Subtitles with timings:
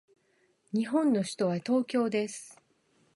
[0.73, 2.59] 日本の首都は東京です。